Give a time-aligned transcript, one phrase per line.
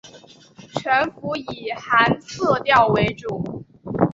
[0.79, 3.63] 全幅以寒色调为主